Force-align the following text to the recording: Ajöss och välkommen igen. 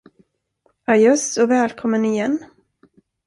Ajöss 0.85 1.37
och 1.37 1.49
välkommen 1.51 2.05
igen. 2.05 2.45